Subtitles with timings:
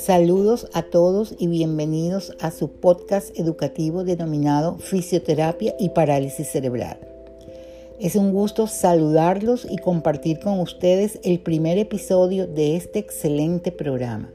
[0.00, 6.98] Saludos a todos y bienvenidos a su podcast educativo denominado Fisioterapia y Parálisis Cerebral.
[8.00, 14.30] Es un gusto saludarlos y compartir con ustedes el primer episodio de este excelente programa.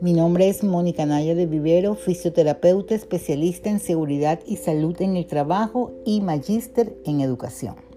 [0.00, 5.28] Mi nombre es Mónica Naya de Vivero, fisioterapeuta especialista en seguridad y salud en el
[5.28, 7.87] trabajo y magíster en educación.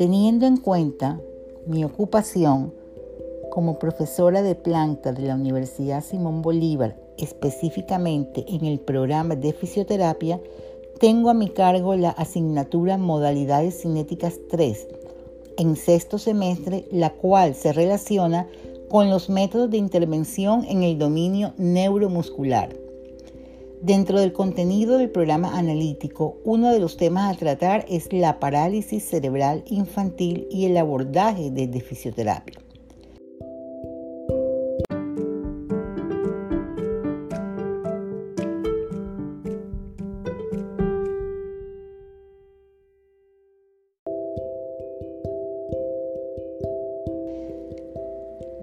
[0.00, 1.20] Teniendo en cuenta
[1.66, 2.72] mi ocupación
[3.50, 10.40] como profesora de planta de la Universidad Simón Bolívar, específicamente en el programa de fisioterapia,
[10.98, 14.88] tengo a mi cargo la asignatura Modalidades Cinéticas 3
[15.58, 18.48] en sexto semestre, la cual se relaciona
[18.88, 22.70] con los métodos de intervención en el dominio neuromuscular.
[23.82, 29.08] Dentro del contenido del programa analítico, uno de los temas a tratar es la parálisis
[29.08, 32.60] cerebral infantil y el abordaje desde fisioterapia.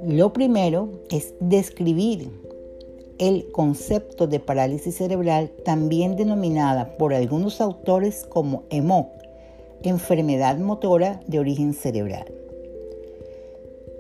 [0.03, 2.46] Lo primero es describir
[3.19, 9.07] el concepto de parálisis cerebral, también denominada por algunos autores como EMOC,
[9.83, 12.25] enfermedad motora de origen cerebral.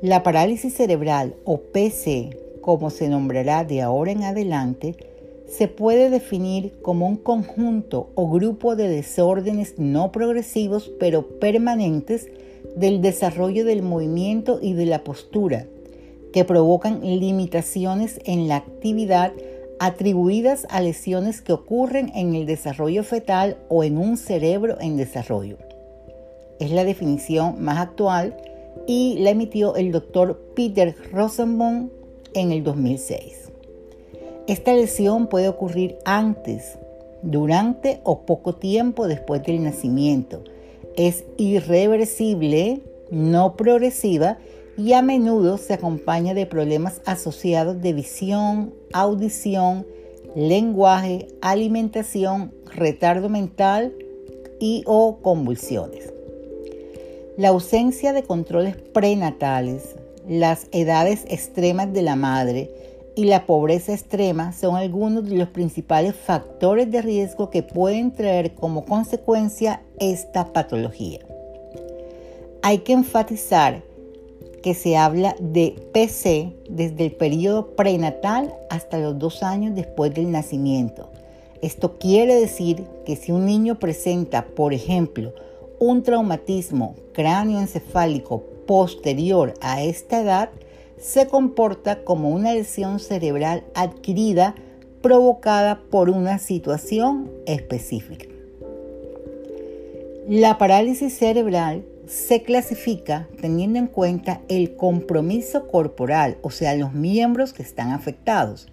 [0.01, 4.95] La parálisis cerebral o PC, como se nombrará de ahora en adelante,
[5.47, 12.27] se puede definir como un conjunto o grupo de desórdenes no progresivos pero permanentes
[12.75, 15.65] del desarrollo del movimiento y de la postura,
[16.37, 19.33] que provocan limitaciones en la actividad
[19.79, 25.57] atribuidas a lesiones que ocurren en el desarrollo fetal o en un cerebro en desarrollo.
[26.59, 28.37] Es la definición más actual
[28.85, 31.89] y la emitió el doctor Peter Rosenbaum
[32.35, 33.49] en el 2006.
[34.45, 36.77] Esta lesión puede ocurrir antes,
[37.23, 40.43] durante o poco tiempo después del nacimiento.
[40.97, 44.37] Es irreversible, no progresiva
[44.77, 49.85] y a menudo se acompaña de problemas asociados de visión, audición,
[50.35, 53.93] lenguaje, alimentación, retardo mental
[54.59, 56.13] y o convulsiones.
[57.37, 59.95] La ausencia de controles prenatales,
[60.27, 62.71] las edades extremas de la madre
[63.15, 68.53] y la pobreza extrema son algunos de los principales factores de riesgo que pueden traer
[68.53, 71.19] como consecuencia esta patología.
[72.61, 73.86] Hay que enfatizar
[74.67, 80.29] que se habla de PC desde el periodo prenatal hasta los dos años después del
[80.29, 81.09] nacimiento.
[81.61, 85.31] Esto quiere decir que si un niño presenta, por ejemplo,
[85.79, 90.49] un traumatismo cráneoencefálico posterior a esta edad,
[90.99, 94.53] se comporta como una lesión cerebral adquirida
[95.01, 98.25] provocada por una situación específica.
[100.27, 107.53] La parálisis cerebral se clasifica teniendo en cuenta el compromiso corporal, o sea, los miembros
[107.53, 108.67] que están afectados.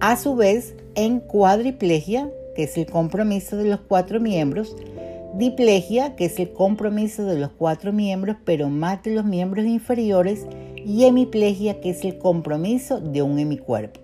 [0.00, 4.76] A su vez, en cuadriplegia, que es el compromiso de los cuatro miembros,
[5.34, 10.46] diplegia, que es el compromiso de los cuatro miembros, pero más de los miembros inferiores,
[10.76, 14.00] y hemiplegia, que es el compromiso de un hemicuerpo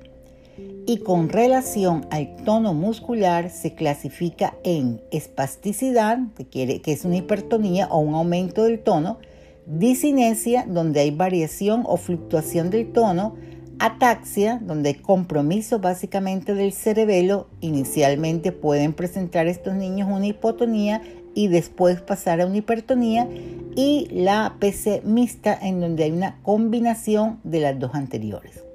[0.86, 6.18] y con relación al tono muscular se clasifica en espasticidad,
[6.50, 9.18] que, que es una hipertonía o un aumento del tono,
[9.66, 13.34] disinesia, donde hay variación o fluctuación del tono,
[13.80, 17.48] ataxia, donde hay compromiso básicamente del cerebelo.
[17.60, 21.02] Inicialmente pueden presentar estos niños una hipotonía
[21.34, 23.28] y después pasar a una hipertonía,
[23.74, 28.65] y la PC mixta, en donde hay una combinación de las dos anteriores.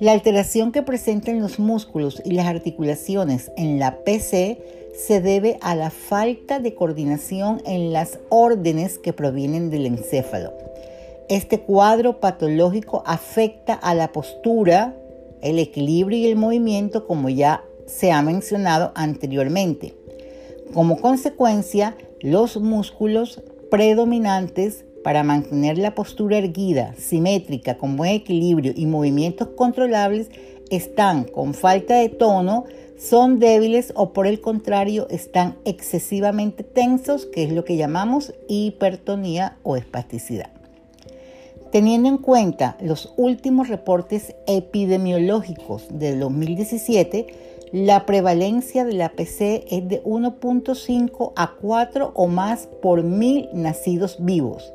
[0.00, 4.58] La alteración que presentan los músculos y las articulaciones en la PC
[4.94, 10.52] se debe a la falta de coordinación en las órdenes que provienen del encéfalo.
[11.28, 14.94] Este cuadro patológico afecta a la postura,
[15.42, 19.96] el equilibrio y el movimiento como ya se ha mencionado anteriormente.
[20.74, 28.86] Como consecuencia, los músculos predominantes para mantener la postura erguida, simétrica, con buen equilibrio y
[28.86, 30.30] movimientos controlables
[30.70, 32.64] están con falta de tono,
[32.98, 39.56] son débiles o por el contrario están excesivamente tensos, que es lo que llamamos hipertonía
[39.62, 40.50] o espasticidad.
[41.70, 47.26] Teniendo en cuenta los últimos reportes epidemiológicos de 2017,
[47.72, 54.16] la prevalencia de la PC es de 1.5 a 4 o más por mil nacidos
[54.18, 54.72] vivos.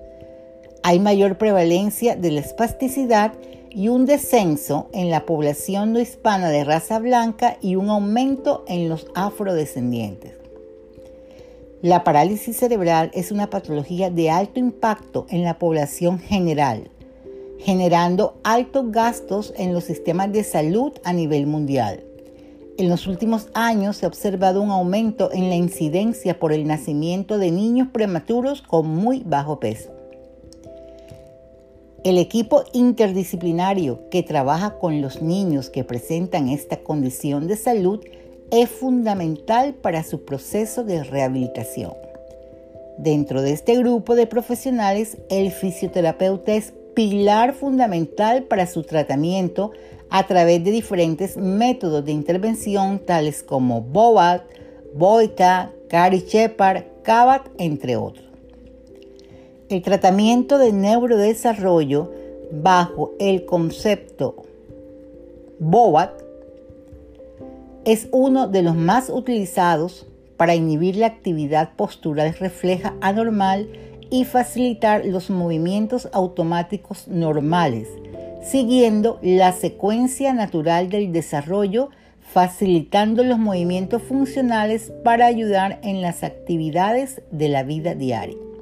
[0.85, 3.31] Hay mayor prevalencia de la espasticidad
[3.69, 8.89] y un descenso en la población no hispana de raza blanca y un aumento en
[8.89, 10.33] los afrodescendientes.
[11.81, 16.91] La parálisis cerebral es una patología de alto impacto en la población general,
[17.59, 22.03] generando altos gastos en los sistemas de salud a nivel mundial.
[22.77, 27.37] En los últimos años se ha observado un aumento en la incidencia por el nacimiento
[27.37, 29.92] de niños prematuros con muy bajo peso.
[32.03, 38.01] El equipo interdisciplinario que trabaja con los niños que presentan esta condición de salud
[38.51, 41.93] es fundamental para su proceso de rehabilitación.
[42.97, 49.71] Dentro de este grupo de profesionales, el fisioterapeuta es pilar fundamental para su tratamiento
[50.09, 54.43] a través de diferentes métodos de intervención tales como BOAT,
[54.93, 58.32] Boita, Cari Shepard, CABAT, entre otros.
[59.73, 62.11] El tratamiento de neurodesarrollo
[62.51, 64.43] bajo el concepto
[65.57, 66.11] BOAT
[67.83, 70.05] es uno de los más utilizados
[70.37, 73.67] para inhibir la actividad postural refleja anormal
[74.11, 77.87] y facilitar los movimientos automáticos normales,
[78.43, 81.89] siguiendo la secuencia natural del desarrollo,
[82.21, 88.52] facilitando los movimientos funcionales para ayudar en las actividades de la vida diaria.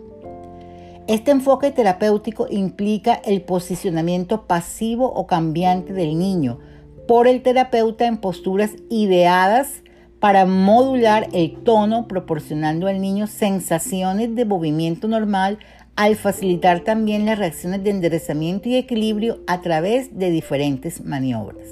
[1.08, 6.60] Este enfoque terapéutico implica el posicionamiento pasivo o cambiante del niño
[7.08, 9.84] por el terapeuta en posturas ideadas
[10.20, 15.58] para modular el tono, proporcionando al niño sensaciones de movimiento normal
[15.96, 21.70] al facilitar también las reacciones de enderezamiento y equilibrio a través de diferentes maniobras.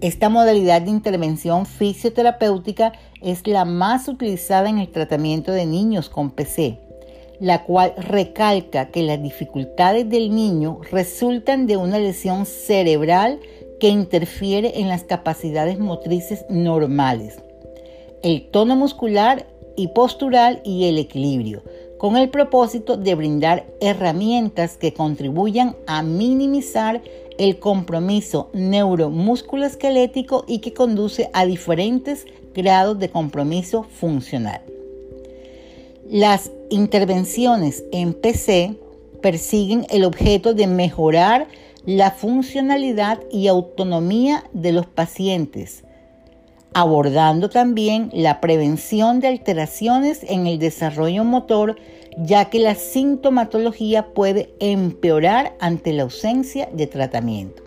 [0.00, 2.92] Esta modalidad de intervención fisioterapéutica
[3.22, 6.89] es la más utilizada en el tratamiento de niños con PC
[7.40, 13.40] la cual recalca que las dificultades del niño resultan de una lesión cerebral
[13.80, 17.42] que interfiere en las capacidades motrices normales,
[18.22, 21.62] el tono muscular y postural y el equilibrio,
[21.98, 27.00] con el propósito de brindar herramientas que contribuyan a minimizar
[27.38, 34.69] el compromiso neuromusculoesquelético y que conduce a diferentes grados de compromiso funcional.
[36.10, 38.74] Las intervenciones en PC
[39.22, 41.46] persiguen el objeto de mejorar
[41.86, 45.84] la funcionalidad y autonomía de los pacientes,
[46.74, 51.76] abordando también la prevención de alteraciones en el desarrollo motor,
[52.18, 57.62] ya que la sintomatología puede empeorar ante la ausencia de tratamiento.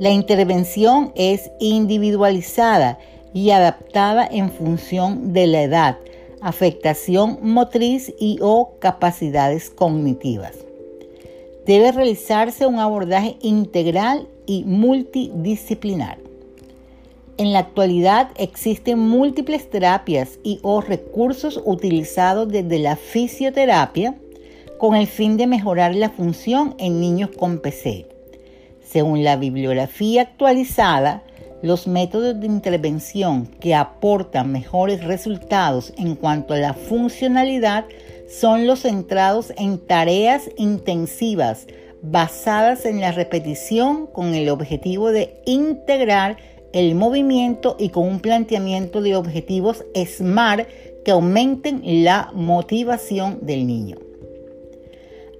[0.00, 2.98] La intervención es individualizada
[3.32, 5.98] y adaptada en función de la edad,
[6.40, 10.56] afectación motriz y o capacidades cognitivas.
[11.66, 16.18] Debe realizarse un abordaje integral y multidisciplinar.
[17.36, 24.14] En la actualidad existen múltiples terapias y o recursos utilizados desde la fisioterapia
[24.78, 28.06] con el fin de mejorar la función en niños con PC.
[28.82, 31.22] Según la bibliografía actualizada,
[31.62, 37.84] los métodos de intervención que aportan mejores resultados en cuanto a la funcionalidad
[38.28, 41.66] son los centrados en tareas intensivas
[42.02, 46.38] basadas en la repetición con el objetivo de integrar
[46.72, 50.68] el movimiento y con un planteamiento de objetivos SMART
[51.04, 53.96] que aumenten la motivación del niño.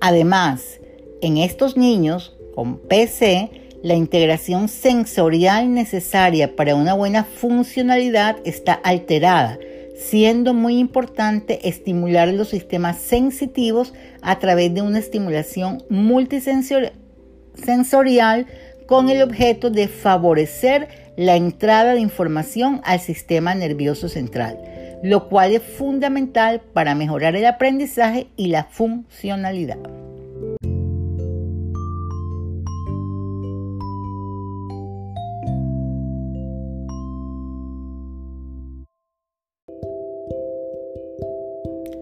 [0.01, 0.81] Además,
[1.21, 3.51] en estos niños con PC,
[3.83, 9.59] la integración sensorial necesaria para una buena funcionalidad está alterada,
[9.97, 18.47] siendo muy importante estimular los sistemas sensitivos a través de una estimulación multisensorial
[18.87, 24.59] con el objeto de favorecer la entrada de información al sistema nervioso central,
[25.03, 29.79] lo cual es fundamental para mejorar el aprendizaje y la funcionalidad.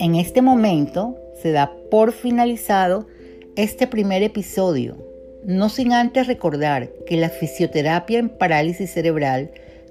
[0.01, 3.09] En este momento se da por finalizado
[3.57, 4.97] este primer episodio,
[5.45, 9.51] no sin antes recordar que la fisioterapia en parálisis cerebral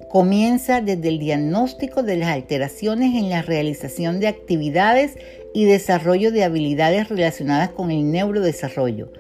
[0.10, 5.18] comienza desde el diagnóstico de las alteraciones en la realización de actividades
[5.54, 9.12] y desarrollo de habilidades relacionadas con el neurodesarrollo,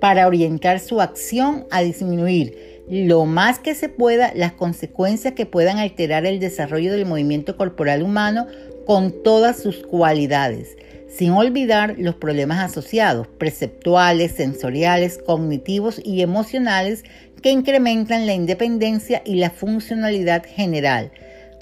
[0.00, 5.78] para orientar su acción a disminuir lo más que se pueda las consecuencias que puedan
[5.78, 8.46] alterar el desarrollo del movimiento corporal humano
[8.86, 10.76] con todas sus cualidades,
[11.08, 17.04] sin olvidar los problemas asociados, perceptuales, sensoriales, cognitivos y emocionales
[17.42, 21.10] que incrementan la independencia y la funcionalidad general,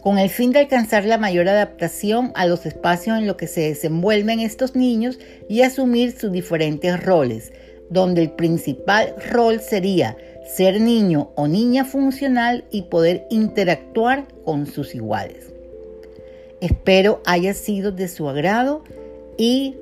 [0.03, 3.63] con el fin de alcanzar la mayor adaptación a los espacios en los que se
[3.63, 7.53] desenvuelven estos niños y asumir sus diferentes roles,
[7.91, 14.95] donde el principal rol sería ser niño o niña funcional y poder interactuar con sus
[14.95, 15.58] iguales.
[16.61, 18.83] Espero haya sido de su agrado
[19.37, 19.77] y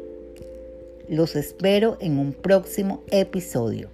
[1.08, 3.88] los espero en un próximo episodio.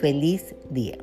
[0.00, 0.96] Feliz día.